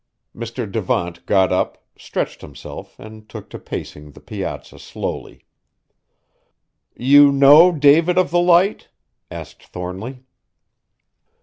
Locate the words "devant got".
0.65-1.51